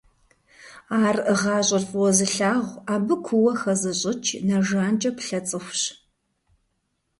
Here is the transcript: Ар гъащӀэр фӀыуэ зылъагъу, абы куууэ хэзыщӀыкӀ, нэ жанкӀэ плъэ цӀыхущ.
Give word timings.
Ар 1.03 1.17
гъащӀэр 1.41 1.83
фӀыуэ 1.89 2.11
зылъагъу, 2.17 2.81
абы 2.93 3.15
куууэ 3.25 3.53
хэзыщӀыкӀ, 3.61 4.31
нэ 4.47 4.57
жанкӀэ 4.67 5.11
плъэ 5.17 5.39
цӀыхущ. 5.47 5.81